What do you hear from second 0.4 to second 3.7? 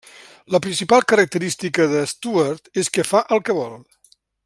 La principal característica de Stuart és que fa el que